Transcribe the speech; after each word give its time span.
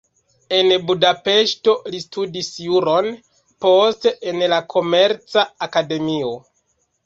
En 0.59 0.69
Budapeŝto 0.87 1.75
li 1.91 1.99
studis 2.05 2.49
juron, 2.69 3.11
poste 3.67 4.17
en 4.35 4.43
la 4.57 4.63
komerca 4.77 5.49
akademio. 5.71 6.37